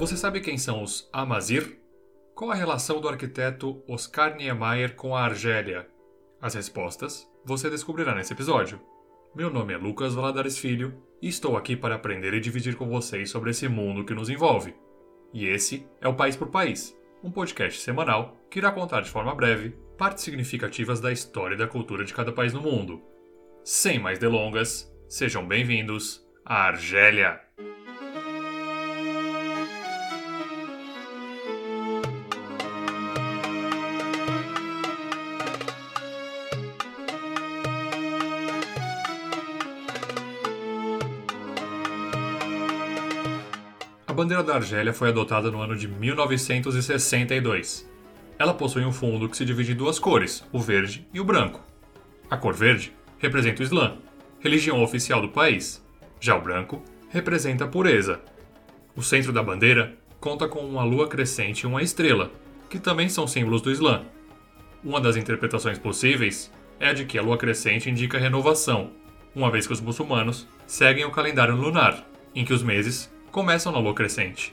[0.00, 1.78] Você sabe quem são os Amazir?
[2.34, 5.86] Qual a relação do arquiteto Oscar Niemeyer com a Argélia?
[6.40, 8.80] As respostas você descobrirá nesse episódio.
[9.36, 13.28] Meu nome é Lucas Valadares Filho e estou aqui para aprender e dividir com vocês
[13.28, 14.74] sobre esse mundo que nos envolve.
[15.34, 19.34] E esse é o País por País, um podcast semanal que irá contar de forma
[19.34, 23.02] breve partes significativas da história e da cultura de cada país no mundo.
[23.62, 27.49] Sem mais delongas, sejam bem-vindos à Argélia!
[44.20, 47.88] Bandeira da Argélia foi adotada no ano de 1962.
[48.38, 51.64] Ela possui um fundo que se divide em duas cores, o verde e o branco.
[52.30, 53.96] A cor verde representa o Islã,
[54.38, 55.82] religião oficial do país.
[56.20, 58.20] Já o branco representa a pureza.
[58.94, 62.30] O centro da bandeira conta com uma lua crescente e uma estrela,
[62.68, 64.02] que também são símbolos do Islã.
[64.84, 68.90] Uma das interpretações possíveis é a de que a lua crescente indica renovação,
[69.34, 73.78] uma vez que os muçulmanos seguem o calendário lunar, em que os meses começam na
[73.78, 74.52] lua crescente.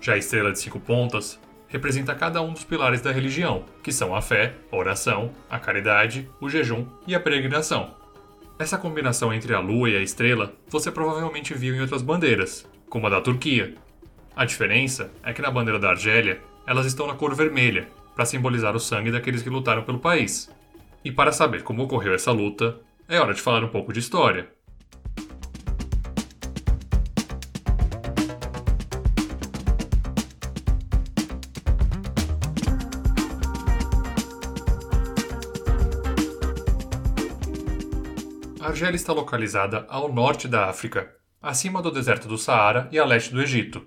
[0.00, 4.14] Já a estrela de cinco pontas representa cada um dos pilares da religião, que são
[4.14, 7.94] a fé, a oração, a caridade, o jejum e a peregrinação.
[8.58, 13.06] Essa combinação entre a lua e a estrela você provavelmente viu em outras bandeiras, como
[13.06, 13.74] a da Turquia.
[14.34, 18.74] A diferença é que na bandeira da Argélia elas estão na cor vermelha, para simbolizar
[18.74, 20.50] o sangue daqueles que lutaram pelo país.
[21.04, 24.48] E para saber como ocorreu essa luta, é hora de falar um pouco de história.
[38.60, 43.32] Argélia está localizada ao norte da África, acima do deserto do Saara e a leste
[43.32, 43.86] do Egito.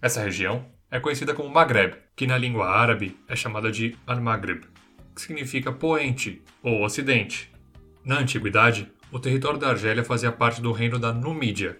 [0.00, 4.62] Essa região é conhecida como Maghreb, que na língua árabe é chamada de Al-Maghrib,
[5.12, 7.52] que significa poente ou ocidente.
[8.04, 11.76] Na antiguidade, o território da Argélia fazia parte do reino da Numídia.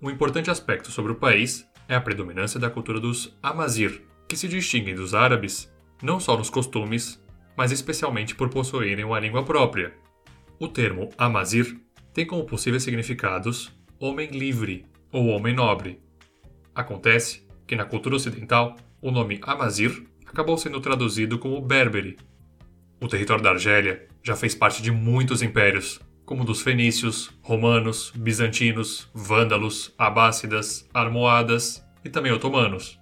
[0.00, 4.48] Um importante aspecto sobre o país é a predominância da cultura dos Amazir, que se
[4.48, 5.70] distinguem dos árabes
[6.02, 7.22] não só nos costumes,
[7.54, 10.05] mas especialmente por possuírem uma língua própria.
[10.58, 11.78] O termo Amazir
[12.14, 16.00] tem como possíveis significados homem livre ou homem nobre.
[16.74, 22.16] Acontece que na cultura ocidental, o nome Amazir acabou sendo traduzido como Berbere.
[23.00, 29.10] O território da Argélia já fez parte de muitos impérios, como dos fenícios, romanos, bizantinos,
[29.14, 32.98] vândalos, abássidas, armoadas e também otomanos.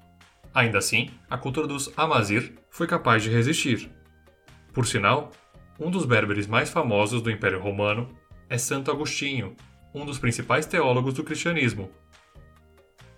[0.53, 3.91] Ainda assim, a cultura dos Amazir foi capaz de resistir.
[4.73, 5.31] Por sinal,
[5.79, 8.09] um dos berberes mais famosos do Império Romano
[8.49, 9.57] é Santo Agostinho,
[9.93, 11.91] um dos principais teólogos do cristianismo.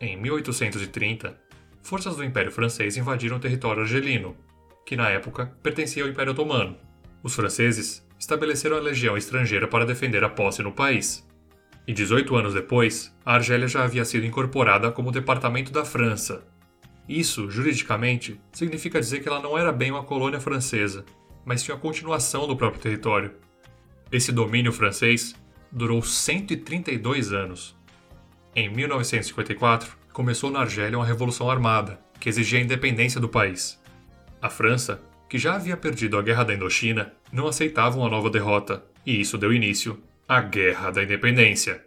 [0.01, 1.39] Em 1830,
[1.83, 4.37] forças do Império Francês invadiram o território argelino,
[4.85, 6.77] que na época pertencia ao Império Otomano.
[7.23, 11.27] Os franceses estabeleceram a legião estrangeira para defender a posse no país.
[11.87, 16.47] E 18 anos depois, a Argélia já havia sido incorporada como departamento da França.
[17.09, 21.05] Isso, juridicamente, significa dizer que ela não era bem uma colônia francesa,
[21.47, 23.33] mas tinha a continuação do próprio território.
[24.11, 25.35] Esse domínio francês
[25.71, 27.77] durou 132 anos.
[28.55, 33.81] Em 1954, começou na Argélia uma revolução armada que exigia a independência do país.
[34.43, 38.85] A França, que já havia perdido a Guerra da Indochina, não aceitava uma nova derrota,
[39.05, 41.85] e isso deu início à Guerra da Independência.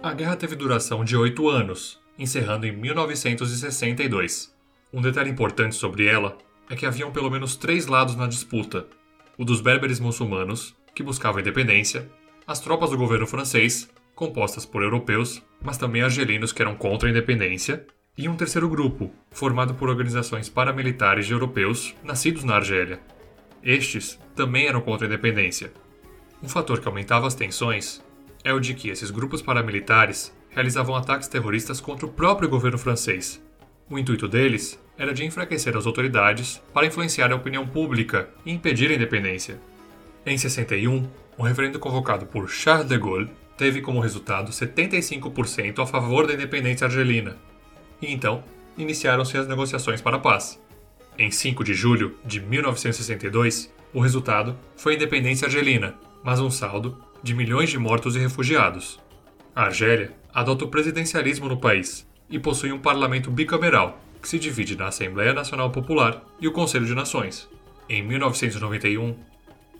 [0.00, 4.54] A guerra teve duração de oito anos, encerrando em 1962.
[4.92, 6.38] Um detalhe importante sobre ela
[6.70, 8.86] é que haviam pelo menos três lados na disputa:
[9.36, 12.08] o dos berberes muçulmanos, que buscavam independência,
[12.46, 17.10] as tropas do governo francês, compostas por europeus, mas também argelinos que eram contra a
[17.10, 17.84] independência,
[18.16, 23.00] e um terceiro grupo, formado por organizações paramilitares de europeus nascidos na Argélia.
[23.64, 25.72] Estes também eram contra a independência.
[26.40, 28.00] Um fator que aumentava as tensões
[28.48, 33.44] é o de que esses grupos paramilitares realizavam ataques terroristas contra o próprio governo francês.
[33.90, 38.90] O intuito deles era de enfraquecer as autoridades para influenciar a opinião pública e impedir
[38.90, 39.60] a independência.
[40.24, 41.06] Em 61,
[41.38, 46.86] um referendo convocado por Charles de Gaulle teve como resultado 75% a favor da independência
[46.86, 47.36] argelina.
[48.00, 48.42] E então,
[48.78, 50.58] iniciaram-se as negociações para a paz.
[51.18, 56.96] Em 5 de julho de 1962, o resultado foi a independência argelina, mas um saldo
[57.22, 59.00] de milhões de mortos e refugiados.
[59.54, 64.76] A Argélia adota o presidencialismo no país, e possui um parlamento bicameral, que se divide
[64.76, 67.48] na Assembleia Nacional Popular e o Conselho de Nações.
[67.88, 69.16] Em 1991,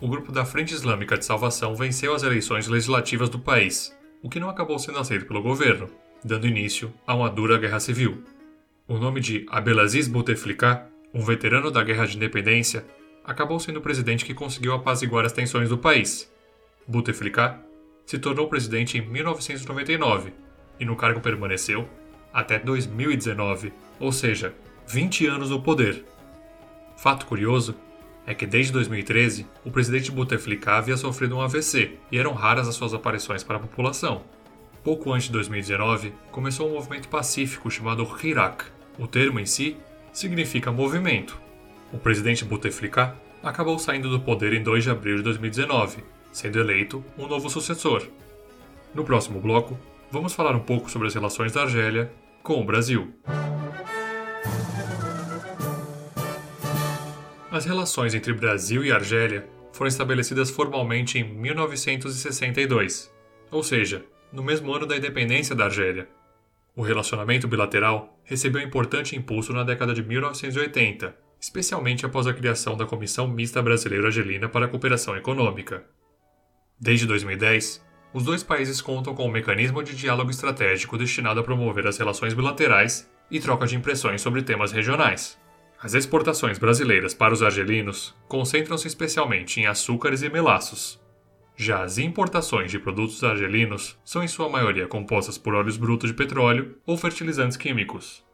[0.00, 4.40] o grupo da Frente Islâmica de Salvação venceu as eleições legislativas do país, o que
[4.40, 5.90] não acabou sendo aceito pelo governo,
[6.24, 8.22] dando início a uma dura guerra civil.
[8.86, 12.86] O nome de Abdelaziz Bouteflika, um veterano da Guerra de Independência,
[13.24, 16.32] acabou sendo o presidente que conseguiu apaziguar as tensões do país.
[16.88, 17.60] Bouteflika
[18.06, 20.32] se tornou presidente em 1999
[20.80, 21.86] e no cargo permaneceu
[22.32, 24.54] até 2019, ou seja,
[24.86, 26.02] 20 anos no poder.
[26.96, 27.76] Fato curioso
[28.26, 32.74] é que desde 2013 o presidente Bouteflika havia sofrido um AVC e eram raras as
[32.74, 34.24] suas aparições para a população.
[34.82, 38.64] Pouco antes de 2019, começou um movimento pacífico chamado Hirak.
[38.98, 39.76] O termo em si
[40.10, 41.38] significa movimento.
[41.92, 46.02] O presidente Bouteflika acabou saindo do poder em 2 de abril de 2019,
[46.32, 48.06] sendo eleito um novo sucessor.
[48.94, 49.78] No próximo bloco,
[50.10, 52.10] vamos falar um pouco sobre as relações da Argélia
[52.42, 53.12] com o Brasil.
[57.50, 63.12] As relações entre Brasil e Argélia foram estabelecidas formalmente em 1962,
[63.50, 66.08] ou seja, no mesmo ano da independência da Argélia.
[66.76, 72.86] O relacionamento bilateral recebeu importante impulso na década de 1980, especialmente após a criação da
[72.86, 75.84] Comissão Mista Brasileiro-Argelina para a Cooperação Econômica.
[76.80, 77.84] Desde 2010,
[78.14, 82.34] os dois países contam com um mecanismo de diálogo estratégico destinado a promover as relações
[82.34, 85.38] bilaterais e troca de impressões sobre temas regionais.
[85.80, 91.00] As exportações brasileiras para os argelinos concentram-se especialmente em açúcares e melaços.
[91.56, 96.16] Já as importações de produtos argelinos são em sua maioria compostas por óleos brutos de
[96.16, 98.24] petróleo ou fertilizantes químicos.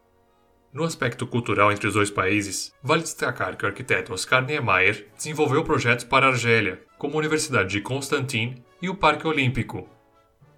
[0.74, 5.62] No aspecto cultural entre os dois países, vale destacar que o arquiteto Oscar Niemeyer desenvolveu
[5.62, 9.88] projetos para a Argélia, como a Universidade de Constantin e o Parque Olímpico.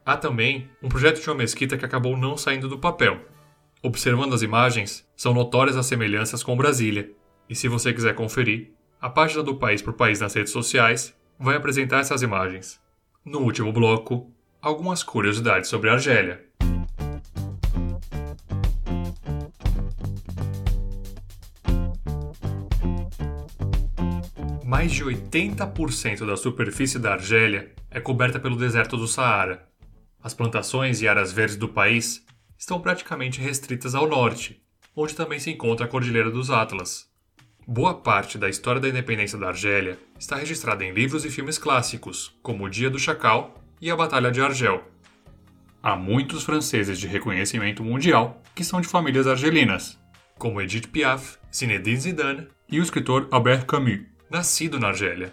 [0.06, 3.20] Há também um projeto de uma mesquita que acabou não saindo do papel.
[3.82, 7.10] Observando as imagens, são notórias as semelhanças com Brasília,
[7.46, 11.56] e se você quiser conferir, a página do País por País nas redes sociais vai
[11.56, 12.80] apresentar essas imagens.
[13.22, 14.32] No último bloco,
[14.62, 16.45] algumas curiosidades sobre a Argélia.
[24.66, 29.64] Mais de 80% da superfície da Argélia é coberta pelo deserto do Saara.
[30.20, 32.26] As plantações e áreas verdes do país
[32.58, 34.60] estão praticamente restritas ao norte,
[34.96, 37.08] onde também se encontra a Cordilheira dos Atlas.
[37.64, 42.36] Boa parte da história da independência da Argélia está registrada em livros e filmes clássicos,
[42.42, 44.82] como O Dia do Chacal e A Batalha de Argel.
[45.80, 49.96] Há muitos franceses de reconhecimento mundial que são de famílias argelinas,
[50.36, 55.32] como Edith Piaf, Zinedine Zidane e o escritor Albert Camus, nascido na Argélia.